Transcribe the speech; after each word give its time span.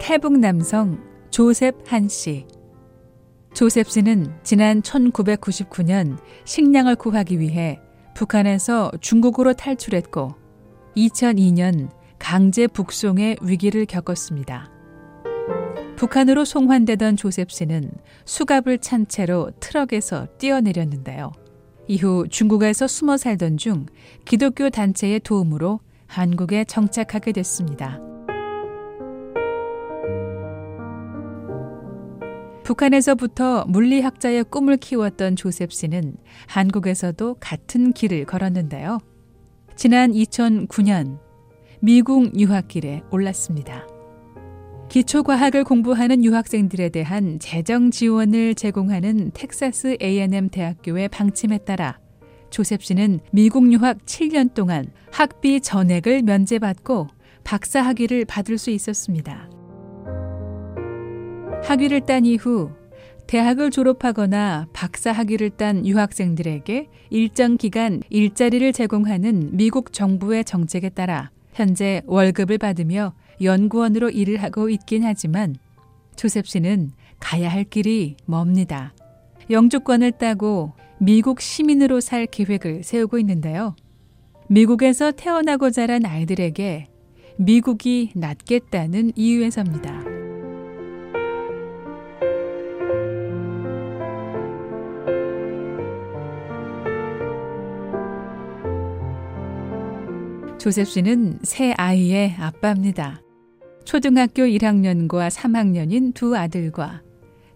탈북 0.00 0.38
남성 0.38 0.98
조셉 1.30 1.76
한 1.86 2.08
씨. 2.08 2.46
조셉 3.52 3.88
씨는 3.88 4.32
지난 4.42 4.80
1999년 4.80 6.18
식량을 6.46 6.96
구하기 6.96 7.38
위해 7.38 7.78
북한에서 8.14 8.90
중국으로 9.00 9.52
탈출했고 9.52 10.34
2002년 10.96 11.90
강제 12.18 12.66
북송의 12.66 13.36
위기를 13.42 13.84
겪었습니다. 13.84 14.70
북한으로 15.96 16.46
송환되던 16.46 17.16
조셉 17.16 17.52
씨는 17.52 17.92
수갑을 18.24 18.78
찬 18.78 19.06
채로 19.06 19.52
트럭에서 19.60 20.26
뛰어내렸는데요. 20.38 21.30
이후 21.88 22.26
중국에서 22.28 22.86
숨어 22.86 23.18
살던 23.18 23.58
중 23.58 23.84
기독교 24.24 24.70
단체의 24.70 25.20
도움으로 25.20 25.80
한국에 26.06 26.64
정착하게 26.64 27.32
됐습니다. 27.32 28.00
북한에서부터 32.70 33.64
물리학자의 33.66 34.44
꿈을 34.44 34.76
키웠던 34.76 35.34
조셉 35.34 35.72
씨는 35.72 36.14
한국에서도 36.46 37.38
같은 37.40 37.92
길을 37.92 38.26
걸었는데요. 38.26 38.98
지난 39.74 40.12
2009년 40.12 41.18
미국 41.80 42.38
유학길에 42.38 43.02
올랐습니다. 43.10 43.88
기초과학을 44.88 45.64
공부하는 45.64 46.24
유학생들에 46.24 46.90
대한 46.90 47.40
재정 47.40 47.90
지원을 47.90 48.54
제공하는 48.54 49.32
텍사스 49.34 49.96
A&M 50.00 50.48
대학교의 50.50 51.08
방침에 51.08 51.58
따라 51.58 51.98
조셉 52.50 52.84
씨는 52.84 53.18
미국 53.32 53.72
유학 53.72 53.98
7년 54.04 54.54
동안 54.54 54.86
학비 55.10 55.60
전액을 55.60 56.22
면제받고 56.22 57.08
박사 57.42 57.82
학위를 57.82 58.26
받을 58.26 58.58
수 58.58 58.70
있었습니다. 58.70 59.59
학위를 61.64 62.00
딴 62.00 62.24
이후 62.24 62.70
대학을 63.26 63.70
졸업하거나 63.70 64.66
박사 64.72 65.12
학위를 65.12 65.50
딴 65.50 65.86
유학생들에게 65.86 66.88
일정 67.10 67.56
기간 67.56 68.02
일자리를 68.10 68.72
제공하는 68.72 69.50
미국 69.52 69.92
정부의 69.92 70.44
정책에 70.44 70.88
따라 70.88 71.30
현재 71.52 72.02
월급을 72.06 72.58
받으며 72.58 73.14
연구원으로 73.40 74.10
일을 74.10 74.42
하고 74.42 74.68
있긴 74.68 75.04
하지만 75.04 75.54
조셉 76.16 76.46
씨는 76.46 76.90
가야 77.20 77.48
할 77.48 77.64
길이 77.64 78.16
멉니다. 78.26 78.94
영주권을 79.48 80.12
따고 80.12 80.72
미국 80.98 81.40
시민으로 81.40 82.00
살 82.00 82.26
계획을 82.26 82.82
세우고 82.82 83.18
있는데요. 83.20 83.76
미국에서 84.48 85.12
태어나고 85.12 85.70
자란 85.70 86.04
아이들에게 86.04 86.88
미국이 87.36 88.10
낫겠다는 88.16 89.12
이유에서입니다. 89.14 90.19
조셉 100.60 100.88
씨는 100.88 101.38
새 101.42 101.72
아이의 101.72 102.34
아빠입니다. 102.38 103.22
초등학교 103.84 104.42
1학년과 104.42 105.30
3학년인 105.30 106.12
두 106.12 106.36
아들과 106.36 107.00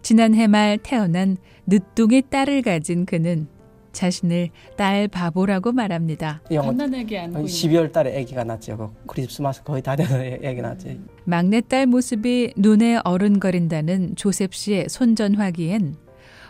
지난해 0.01 0.47
말 0.47 0.79
태어난 0.79 1.37
늦둥이 1.67 2.23
딸을 2.31 2.63
가진 2.63 3.05
그는 3.05 3.47
자신을 3.91 4.49
딸 4.75 5.07
바보라고 5.07 5.71
말합니다. 5.71 6.41
갓난아기 6.49 7.15
안고 7.15 7.43
12월 7.43 7.91
달에 7.91 8.19
아기가 8.19 8.43
났죠. 8.43 8.75
그 8.75 9.05
크리스마스 9.05 9.61
거의 9.61 9.83
다 9.83 9.95
돼서 9.95 10.15
아기 10.15 10.61
났지. 10.63 10.99
막내딸 11.25 11.85
모습이 11.85 12.53
눈에 12.57 13.01
어른거린다는 13.03 14.15
조셉 14.15 14.55
씨의 14.55 14.89
손전화기엔 14.89 15.95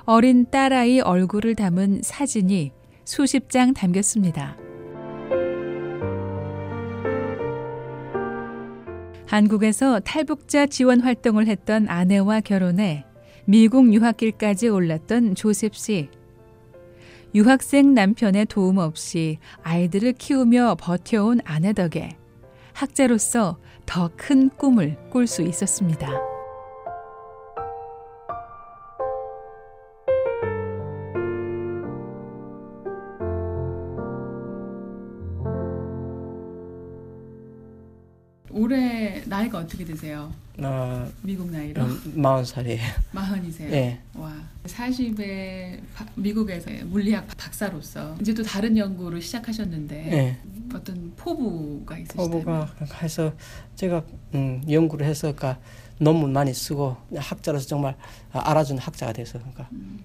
어린 0.06 0.46
딸아이 0.50 1.02
얼굴을 1.02 1.56
담은 1.56 2.00
사진이 2.02 2.72
수십 3.04 3.50
장 3.50 3.74
담겼습니다. 3.74 4.65
한국에서 9.28 10.00
탈북자 10.00 10.66
지원 10.66 11.02
활동을 11.02 11.48
했던 11.48 11.88
아내와 11.90 12.42
결혼해 12.42 13.06
미국 13.46 13.94
유학길까지 13.94 14.70
올랐던 14.70 15.36
조셉 15.36 15.76
씨. 15.76 16.10
유학생 17.34 17.94
남편의 17.94 18.46
도움 18.46 18.78
없이 18.78 19.40
아이들을 19.62 20.14
키우며 20.14 20.78
버텨온 20.80 21.42
아내 21.44 21.74
덕에 21.74 22.18
학자로서 22.74 23.58
더 23.86 24.10
큰 24.16 24.50
꿈을 24.50 24.98
꿀 25.10 25.28
수 25.28 25.42
있었습니다. 25.42 26.35
올해 38.56 39.22
나이가 39.26 39.58
어떻게 39.58 39.84
되세요? 39.84 40.32
어, 40.60 41.12
미국 41.22 41.52
나이로? 41.52 41.84
마흔 42.14 42.46
살이에요. 42.46 42.80
마흔이세요? 43.12 43.70
네. 43.70 44.00
와, 44.14 44.34
40에 44.64 45.82
미국에서 46.16 46.72
물리학 46.86 47.28
박사로서 47.36 48.16
이제 48.22 48.34
또 48.34 48.44
다른 48.44 48.78
연구를 48.78 49.22
시작하셨는데 49.22 49.96
네. 50.04 50.38
어떤 50.74 51.12
포부가 51.18 51.98
있으시다요? 51.98 52.30
포부가 52.30 52.74
해서 53.04 53.34
제가 53.76 54.02
음, 54.36 54.64
연구를 54.70 55.06
해서 55.06 55.34
그러니까 55.34 55.60
논문 56.00 56.32
많이 56.32 56.54
쓰고 56.54 56.96
학자로서 57.14 57.68
정말 57.68 57.98
알아준 58.32 58.78
학자가 58.78 59.12
돼서 59.12 59.38
그러니까 59.38 59.68
음. 59.74 60.00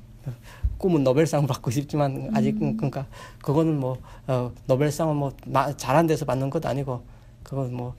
꿈은 0.76 1.04
노벨상을 1.04 1.46
받고 1.46 1.70
싶지만 1.70 2.32
아직 2.34 2.60
음. 2.60 2.76
그러니까 2.76 3.06
그거는 3.42 3.78
뭐 3.78 3.96
어, 4.26 4.50
노벨상은 4.66 5.14
뭐 5.14 5.32
잘한 5.76 6.08
데서 6.08 6.24
받는 6.24 6.50
것도 6.50 6.68
아니고 6.68 7.04
그건 7.42 7.74
뭐 7.74 7.96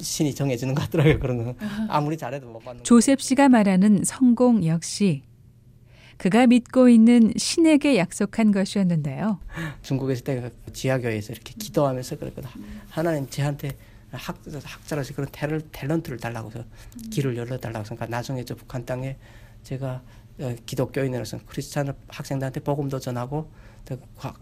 신이 0.00 0.34
정해주는 0.34 0.74
것 0.74 0.82
같더라고요. 0.82 1.18
그런 1.18 1.44
건 1.44 1.56
아무리 1.88 2.16
잘해도 2.16 2.46
못 2.48 2.58
받는. 2.60 2.84
조셉 2.84 3.20
씨가 3.20 3.48
말하는 3.48 4.02
성공 4.04 4.64
역시 4.66 5.22
그가 6.16 6.46
믿고 6.46 6.90
있는 6.90 7.32
신에게 7.36 7.96
약속한 7.96 8.52
것이었는데요. 8.52 9.40
중국에 9.80 10.12
있을 10.12 10.24
때 10.24 10.50
지하교회에서 10.72 11.32
이렇게 11.32 11.54
기도하면서 11.58 12.18
그랬거든. 12.18 12.50
하나님 12.90 13.28
저한테 13.30 13.76
학, 14.12 14.36
학자로서 14.62 15.14
그런 15.14 15.28
탤, 15.30 15.62
탤런트를 15.70 16.20
달라고 16.20 16.50
해서 16.50 16.64
길을 17.10 17.36
열어달라고 17.36 17.84
해서 17.84 17.94
그러니까 17.94 18.14
나중에 18.14 18.44
저 18.44 18.54
북한 18.54 18.84
땅에 18.84 19.16
제가 19.62 20.02
어, 20.40 20.56
기독교인으로서 20.66 21.38
크리스찬 21.46 21.94
학생들한테 22.08 22.60
복음도 22.60 22.98
전하고 22.98 23.50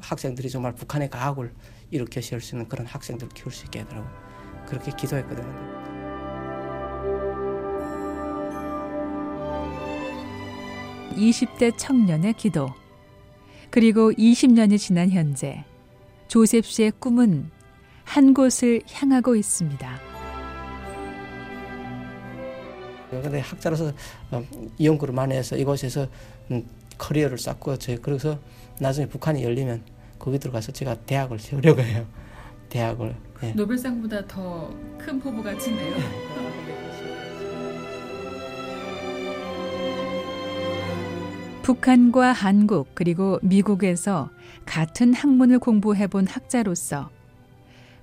학생들이 0.00 0.50
정말 0.50 0.74
북한의 0.74 1.10
과학을 1.10 1.52
일으켜 1.90 2.20
세울 2.20 2.40
수 2.40 2.54
있는 2.54 2.68
그런 2.68 2.86
학생들을 2.86 3.32
키울 3.34 3.52
수 3.52 3.64
있게 3.66 3.80
하더라고요. 3.80 4.27
그렇게 4.68 4.92
기도했거든요. 4.92 5.68
20대 11.14 11.76
청년의 11.76 12.34
기도. 12.34 12.68
그리고 13.70 14.12
20년이 14.12 14.78
지난 14.78 15.10
현재 15.10 15.64
조셉 16.28 16.64
씨의 16.64 16.92
꿈은 16.98 17.50
한 18.04 18.34
곳을 18.34 18.82
향하고 18.90 19.34
있습니다. 19.36 20.00
근데 23.10 23.40
학자로서 23.40 23.92
어, 24.30 24.44
연구를 24.82 25.14
많이 25.14 25.34
해서 25.34 25.56
이곳에서 25.56 26.06
음, 26.50 26.66
커리어를 26.98 27.38
쌓고 27.38 27.78
저 27.78 27.96
그래서 28.00 28.38
나중에 28.80 29.06
북한이 29.06 29.42
열리면 29.42 29.82
거기 30.18 30.38
들어가서 30.38 30.72
제가 30.72 30.94
대학을 31.06 31.38
세우려고 31.38 31.80
해요. 31.80 32.06
대학을 32.68 33.14
네. 33.40 33.52
노벨상보다 33.54 34.26
더 34.26 34.88
큰 35.08 35.18
포부 35.18 35.42
같은데요. 35.42 35.96
북한과 41.62 42.32
한국 42.32 42.88
그리고 42.94 43.38
미국에서 43.42 44.28
같은 44.66 45.14
학문을 45.14 45.58
공부해 45.60 46.06
본 46.08 46.26
학자로서 46.26 47.08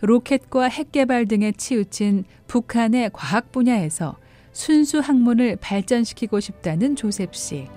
로켓과 0.01 0.65
핵 0.65 0.91
개발 0.91 1.27
등에 1.27 1.51
치우친 1.51 2.25
북한의 2.47 3.11
과학 3.13 3.51
분야에서 3.51 4.17
순수 4.51 4.99
학문을 4.99 5.57
발전시키고 5.57 6.39
싶다는 6.39 6.95
조셉 6.95 7.35
씨. 7.35 7.67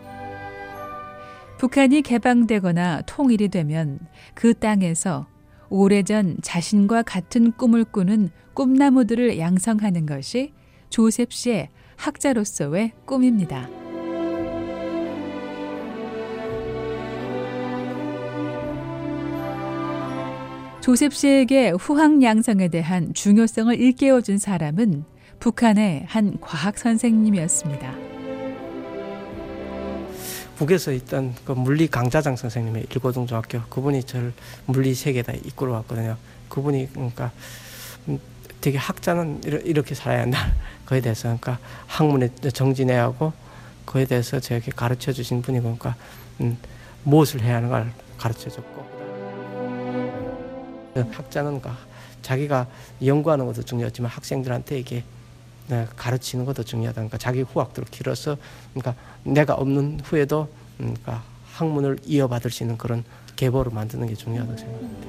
북한이 1.58 2.00
개방되거나 2.00 3.02
통일이 3.02 3.48
되면 3.48 3.98
그 4.34 4.54
땅에서 4.54 5.26
오래전 5.70 6.36
자신과 6.42 7.02
같은 7.02 7.52
꿈을 7.52 7.84
꾸는 7.84 8.30
꿈나무들을 8.54 9.38
양성하는 9.38 10.06
것이 10.06 10.52
조셉 10.90 11.32
씨의 11.32 11.68
학자로서의 11.96 12.92
꿈입니다. 13.04 13.68
조셉 20.80 21.12
씨에게 21.12 21.70
후학 21.70 22.22
양성에 22.22 22.68
대한 22.68 23.12
중요성을 23.12 23.78
일깨워준 23.78 24.38
사람은 24.38 25.04
북한의 25.38 26.04
한 26.06 26.40
과학 26.40 26.78
선생님이었습니다. 26.78 28.17
북에서 30.58 30.90
있던 30.90 31.36
그 31.44 31.52
물리 31.52 31.86
강자장 31.86 32.34
선생님의 32.34 32.86
일고등중학교 32.90 33.62
그분이 33.68 34.02
저를 34.02 34.32
물리 34.66 34.92
세계에다 34.92 35.34
이끌어 35.44 35.72
왔거든요. 35.74 36.16
그분이 36.48 36.88
그러니까 36.92 37.30
음, 38.08 38.18
되게 38.60 38.76
학자는 38.76 39.42
이렇게 39.44 39.94
살아야 39.94 40.22
한다. 40.22 40.52
그에 40.84 41.00
대해서 41.00 41.28
그러니까 41.28 41.60
학문에 41.86 42.30
정진해하고 42.52 43.32
그에 43.84 44.04
대해서 44.04 44.40
저에게 44.40 44.72
가르쳐 44.72 45.12
주신 45.12 45.42
분이 45.42 45.60
그러니까 45.60 45.94
음, 46.40 46.58
무엇을 47.04 47.40
해야 47.42 47.56
하는 47.56 47.68
걸 47.68 47.92
가르쳐 48.16 48.50
줬고 48.50 48.98
학자는 51.12 51.60
그러니까 51.60 51.78
자기가 52.22 52.66
연구하는 53.04 53.46
것도 53.46 53.62
중요하지만 53.62 54.10
학생들한테 54.10 54.80
이게 54.80 54.96
네, 54.96 55.04
가르치는 55.96 56.44
것도 56.44 56.62
중요하다. 56.62 56.94
그러니까 56.94 57.18
자기 57.18 57.42
후학들을 57.42 57.88
길어서 57.90 58.36
그러니까 58.72 58.94
내가 59.24 59.54
없는 59.54 60.00
후에도 60.02 60.48
음, 60.80 60.94
그러니까 60.94 61.22
학문을 61.52 61.98
이어받을 62.04 62.50
수 62.50 62.62
있는 62.62 62.78
그런 62.78 63.04
계보를 63.36 63.72
만드는 63.72 64.06
게 64.06 64.14
중요하다고 64.14 64.58
생각합니다. 64.58 65.08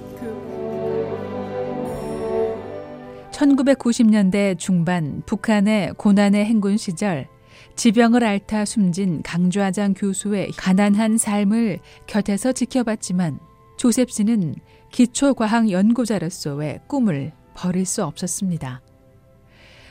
1990년대 3.32 4.58
중반 4.60 5.22
북한의 5.26 5.94
고난의 5.98 6.46
행군 6.46 6.78
시절 6.78 7.28
지병을 7.76 8.24
앓다 8.24 8.66
숨진 8.66 9.22
강주하장 9.24 9.94
교수의 9.94 10.52
가난한 10.58 11.18
삶을 11.18 11.80
곁에서 12.08 12.52
지켜봤지만 12.52 13.40
조셉 13.78 14.12
씨는 14.12 14.56
기초과학 14.92 15.72
연구자로서의 15.72 16.82
꿈을 16.88 17.32
버릴 17.54 17.86
수 17.86 18.04
없었습니다. 18.04 18.82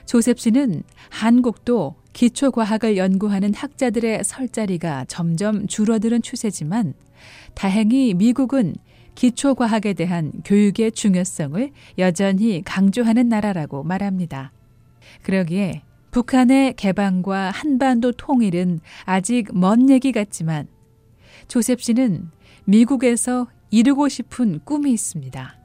조셉 0.09 0.41
씨는 0.41 0.85
한국도 1.11 1.95
기초과학을 2.15 2.97
연구하는 2.97 3.53
학자들의 3.53 4.25
설 4.25 4.49
자리가 4.49 5.05
점점 5.07 5.67
줄어드는 5.67 6.23
추세지만 6.23 6.95
다행히 7.53 8.15
미국은 8.15 8.75
기초과학에 9.15 9.93
대한 9.93 10.33
교육의 10.47 10.93
중요성을 10.93 11.71
여전히 11.99 12.63
강조하는 12.65 13.29
나라라고 13.29 13.83
말합니다. 13.83 14.51
그러기에 15.25 15.83
북한의 16.11 16.77
개방과 16.77 17.51
한반도 17.51 18.13
통일은 18.13 18.81
아직 19.05 19.49
먼 19.53 19.91
얘기 19.91 20.13
같지만 20.13 20.69
조셉 21.49 21.83
씨는 21.83 22.31
미국에서 22.65 23.47
이루고 23.71 24.09
싶은 24.09 24.61
꿈이 24.65 24.91
있습니다. 24.91 25.58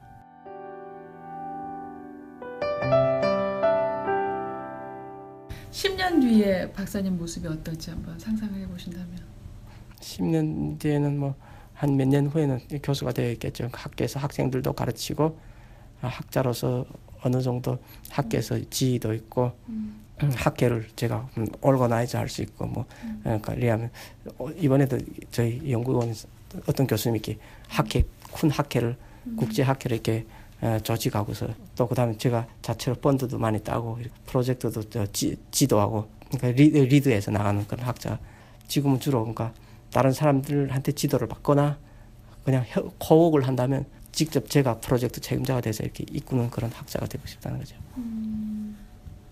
10년 5.74 6.22
뒤에 6.22 6.72
박사님 6.72 7.18
모습이 7.18 7.48
어떨지 7.48 7.90
한번 7.90 8.18
상상을 8.20 8.60
해보신다면 8.62 9.20
10년 10.00 10.80
뒤에는 10.80 11.20
뭐 11.20 11.36
한 11.76 11.98
몇 11.98 12.08
년 12.08 12.28
후에는 12.28 12.60
교수가 12.84 13.12
되어 13.14 13.32
있겠죠. 13.32 13.68
학교에서 13.74 14.20
학생들도 14.20 14.72
가르치고 14.74 15.38
아, 16.02 16.08
학자로서 16.08 16.86
어느 17.24 17.42
정도 17.42 17.80
학교에서 18.12 18.60
지위도 18.70 19.14
있고 19.16 19.52
음. 19.70 20.00
학회를 20.36 20.88
제가 20.96 21.28
organize 21.62 22.16
할 22.16 22.30
수 22.30 22.44
있고 22.44 22.68
뭐 22.68 22.86
음. 23.04 23.20
그러니까 23.24 23.54
리드하면 23.56 23.90
어, 24.38 24.50
이번에도 24.52 25.00
저희 25.32 25.72
연구원 25.72 26.14
어떤 26.68 26.86
교수님이 26.86 27.20
학회 27.68 28.04
큰 28.32 28.52
학회를 28.52 28.96
음. 29.26 29.36
국제 29.36 29.64
학회를 29.64 29.96
이렇게 29.96 30.26
조직하고서 30.84 31.48
또 31.76 31.88
그다음에 31.88 32.18
제가 32.18 32.48
자체로 32.62 32.96
펀드도 32.96 33.38
많이 33.38 33.60
따고 33.60 34.00
프로젝트도 34.26 34.82
지, 35.12 35.36
지도하고 35.52 36.08
그러니까 36.30 36.52
리드, 36.52 36.78
리드해서 36.78 37.32
나가는 37.32 37.66
그런 37.68 37.86
학자 37.86 38.20
지금은 38.68 39.00
주로 39.00 39.20
그러니까 39.20 39.54
다른 39.92 40.12
사람들한테 40.12 40.94
지도를 40.94 41.28
받거나 41.28 41.78
그냥 42.44 42.66
호흡을 43.10 43.48
한다면 43.48 43.86
직접 44.12 44.50
제가 44.50 44.80
프로젝트 44.80 45.20
책임자가 45.22 45.62
돼서 45.62 45.84
이렇게 45.84 46.06
이끄는 46.12 46.50
그런 46.50 46.72
학자가 46.72 47.08
되고 47.08 47.26
싶다는 47.26 47.60
거죠. 47.60 47.76
음, 47.98 48.78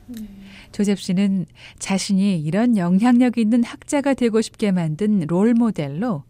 네. 0.07 0.27
조셉 0.71 0.99
씨는 0.99 1.45
자신이 1.79 2.39
이런 2.41 2.77
영향력 2.77 3.37
있는 3.37 3.63
학자가 3.63 4.13
되고 4.13 4.41
싶게 4.41 4.71
만든 4.71 5.21
롤 5.27 5.53
모델로 5.53 6.23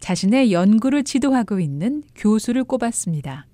자신의 0.00 0.52
연구를 0.52 1.04
지도하고 1.04 1.60
있는 1.60 2.02
교수를 2.16 2.64
꼽았습니다. 2.64 3.46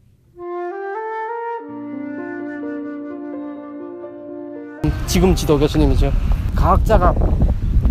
지금 5.08 5.34
지도 5.34 5.58
교수님이죠. 5.58 6.12
과학자가 6.54 7.14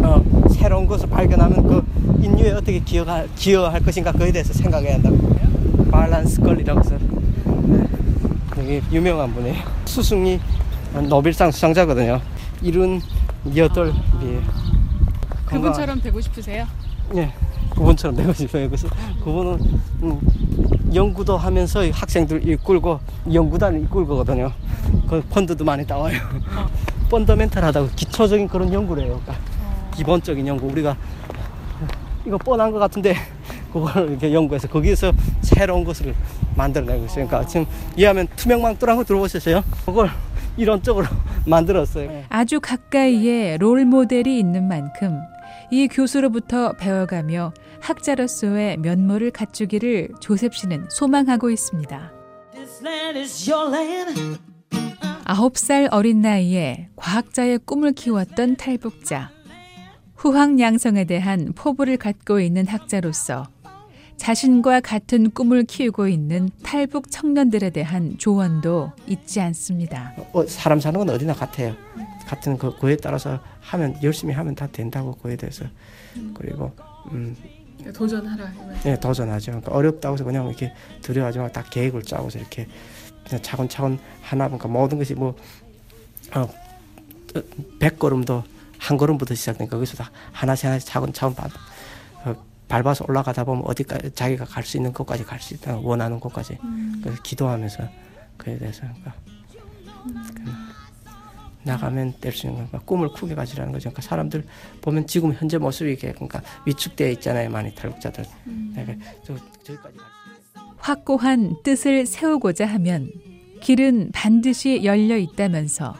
어, 0.03 0.23
새로운 0.51 0.85
것을 0.85 1.09
발견하면 1.09 1.67
그 1.67 1.83
인류에 2.21 2.51
어떻게 2.51 2.79
기여할, 2.79 3.27
기여할 3.35 3.81
것인가 3.81 4.11
그에 4.11 4.31
대해서 4.31 4.53
생각해야 4.53 4.93
한다고. 4.95 5.17
발란스 5.89 6.41
걸이라고 6.41 6.79
해서 6.79 6.97
네. 7.65 7.87
되게 8.53 8.81
유명한 8.91 9.33
분이에요. 9.33 9.55
수승이 9.85 10.39
노벨상 11.09 11.49
수상자거든요. 11.49 12.21
일흔 12.61 13.01
여덟 13.55 13.91
이에요. 14.21 14.41
그분처럼 15.45 15.99
되고 16.01 16.21
싶으세요? 16.21 16.67
네, 17.11 17.33
그분처럼 17.71 18.15
되고 18.15 18.31
싶어요. 18.31 18.67
그래서 18.69 18.87
그분은 19.23 19.59
음, 20.03 20.19
연구도 20.93 21.35
하면서 21.35 21.81
학생들 21.89 22.47
이끌고 22.47 22.99
연구단을 23.33 23.81
이끌거든요. 23.83 24.51
그 25.09 25.21
펀드도 25.31 25.65
많이 25.65 25.85
따와요. 25.87 26.19
어. 26.55 26.67
펀더멘탈하다고 27.09 27.89
기초적인 27.95 28.47
그런 28.47 28.71
연구를 28.73 29.03
해요. 29.03 29.21
그러니까 29.23 29.45
어. 29.63 29.91
기본적인 29.95 30.45
연구 30.47 30.67
우리가 30.67 30.95
이거 32.25 32.37
뻔한 32.37 32.71
것 32.71 32.79
같은데 32.79 33.15
그걸 33.71 34.09
이렇게 34.09 34.33
연구해서 34.33 34.67
거기에서 34.67 35.11
새로운 35.41 35.83
것을 35.83 36.13
만들어내고 36.55 37.05
있어요. 37.05 37.27
그러니까 37.27 37.45
지금 37.47 37.65
이해하면 37.95 38.27
투명망토라고 38.35 39.03
들어보셨어요? 39.03 39.63
그걸 39.85 40.09
이론적으로 40.57 41.05
만들었어요. 41.45 42.09
네. 42.09 42.25
아주 42.29 42.59
가까이에 42.59 43.57
롤 43.57 43.85
모델이 43.85 44.37
있는 44.39 44.67
만큼 44.67 45.19
이 45.71 45.87
교수로부터 45.87 46.73
배워가며 46.73 47.53
학자로서의 47.81 48.77
면모를 48.77 49.31
갖추기를 49.31 50.09
조셉 50.19 50.55
씨는 50.55 50.87
소망하고 50.89 51.49
있습니다. 51.49 52.11
아홉 55.29 55.57
살 55.57 55.89
어린 55.91 56.21
나이에 56.21 56.87
과학자의 56.95 57.59
꿈을 57.65 57.91
키웠던 57.91 58.55
탈북자. 58.55 59.29
후황 60.15 60.57
양성에 60.57 61.03
대한 61.03 61.51
포부를 61.53 61.97
갖고 61.97 62.39
있는 62.39 62.65
학자로서 62.65 63.45
자신과 64.15 64.79
같은 64.79 65.29
꿈을 65.31 65.63
키우고 65.63 66.07
있는 66.07 66.47
탈북 66.63 67.11
청년들에 67.11 67.71
대한 67.71 68.17
조언도 68.17 68.93
잊지 69.05 69.41
않습니다. 69.41 70.13
어, 70.31 70.45
사람 70.45 70.79
사는 70.79 70.97
건 70.97 71.09
어디나 71.09 71.33
같아요. 71.33 71.75
같은 72.25 72.57
그, 72.57 72.79
그에 72.79 72.95
따라서 72.95 73.41
하면 73.59 73.97
열심히 74.03 74.33
하면 74.33 74.55
다 74.55 74.65
된다고 74.67 75.13
그에 75.15 75.35
대해서 75.35 75.65
그리고 76.35 76.71
음, 77.11 77.35
도전하라. 77.93 78.49
네, 78.83 78.97
도전하죠. 78.97 79.51
그러니까 79.51 79.73
어렵다고 79.73 80.13
해서 80.13 80.23
그냥 80.23 80.47
이렇게 80.47 80.73
두려워하지 81.01 81.39
말고 81.39 81.53
다 81.53 81.63
계획을 81.69 82.03
짜고서 82.03 82.39
이렇게 82.39 82.67
그냥 83.27 83.41
차근차근 83.43 83.99
하나 84.21 84.47
보니까 84.47 84.67
모든 84.67 84.97
것이 84.97 85.13
뭐 85.13 85.35
어, 86.35 86.47
백 87.79 87.99
걸음도 87.99 88.43
한 88.79 88.97
걸음부터 88.97 89.35
시작되니까 89.35 89.75
거기서 89.77 89.97
다 89.97 90.11
하나씩 90.31 90.65
하나씩 90.65 90.87
차근차근 90.87 91.35
밟, 91.35 91.51
어, 92.25 92.35
밟아서 92.67 93.05
올라가다 93.07 93.43
보면 93.43 93.63
어디까지 93.65 94.11
자기가 94.11 94.45
갈 94.45 94.63
수 94.63 94.77
있는 94.77 94.93
곳까지 94.93 95.23
갈 95.23 95.39
수 95.39 95.53
있다 95.53 95.77
원하는 95.77 96.19
곳까지 96.19 96.57
음. 96.63 96.99
그래서 97.03 97.21
기도하면서 97.21 97.83
그에 98.37 98.57
대해서 98.57 98.81
그러니까 98.81 99.13
음. 100.05 100.69
나가면 101.63 102.13
될 102.21 102.31
수 102.31 102.47
있는 102.47 102.59
거니까 102.59 102.79
꿈을 102.79 103.09
크게 103.11 103.35
가지라는 103.35 103.73
거죠. 103.73 103.89
그러니까 103.89 104.01
사람들 104.01 104.45
보면 104.81 105.05
지금 105.05 105.33
현재 105.33 105.57
모습이 105.57 105.91
이게 105.93 106.13
그러니까 106.13 106.41
위축되어 106.65 107.09
있잖아요. 107.11 107.49
많이 107.49 107.73
탈북자들. 107.75 108.23
음. 108.47 108.71
그러니까 108.73 109.05
저, 109.25 109.35
저기까지 109.63 109.97
갈 109.97 110.05
확고한 110.87 111.57
뜻을 111.63 112.05
세우고자 112.05 112.65
하면 112.65 113.11
길은 113.59 114.11
반드시 114.13 114.85
열려 114.85 115.17
있다면서 115.17 115.93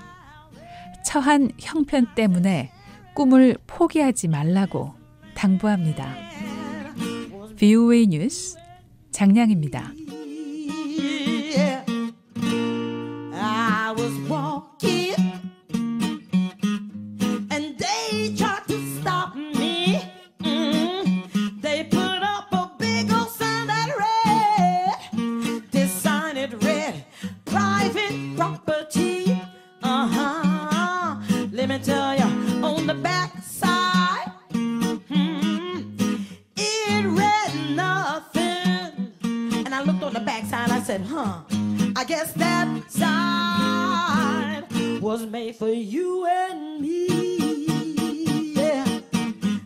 처한 1.05 1.51
형편 1.59 2.15
때문에 2.15 2.71
꿈을 3.13 3.57
포기하지 3.67 4.29
말라고 4.29 4.93
당부합니다. 5.35 6.15
VOA 7.57 8.07
뉴스 8.07 8.57
장량입니다. 9.11 9.91
said, 40.87 41.01
huh, 41.01 41.41
I 41.97 42.05
guess 42.05 42.31
that 42.31 42.89
sign 42.89 44.63
was 45.01 45.25
made 45.25 45.57
for 45.57 45.67
you 45.67 46.25
and 46.25 46.79
me. 46.79 48.53
Yeah. 48.53 48.85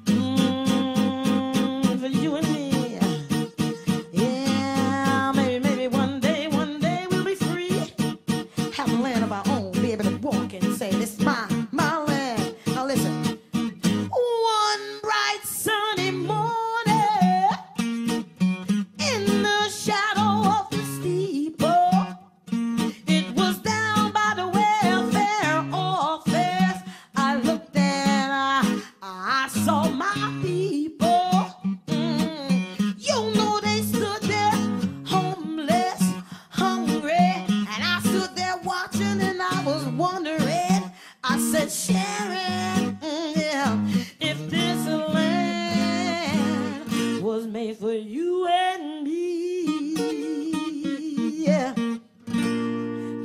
Mm, 0.05 1.99
for 1.99 2.07
you 2.07 2.37
and 2.37 2.47
me. 2.51 2.97
Yeah, 4.11 5.31
maybe, 5.35 5.59
maybe 5.63 5.87
one 5.95 6.19
day, 6.19 6.47
one 6.47 6.79
day 6.79 7.05
we'll 7.11 7.23
be 7.23 7.35
free. 7.35 7.93
Have 8.73 8.91
a 8.91 8.95
land 8.95 9.23
of 9.23 9.31
our 9.31 9.43
own, 9.49 9.73
be 9.73 9.91
able 9.91 10.05
to 10.05 10.17
walk 10.17 10.53
and 10.53 10.75
say, 10.75 10.89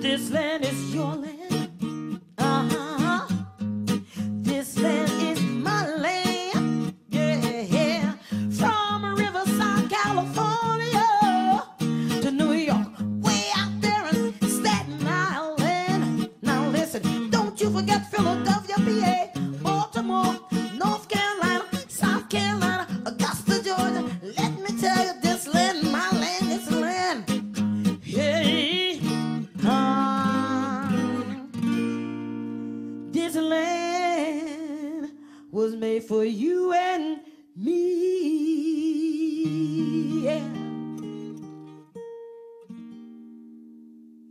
This 0.07 0.31
land 0.31 0.65
is 0.65 0.95
your 0.95 1.17
land. 1.17 1.36